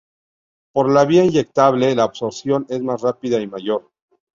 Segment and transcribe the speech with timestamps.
[0.73, 3.91] Por la vía inyectable, la absorción es más rápida y mayor.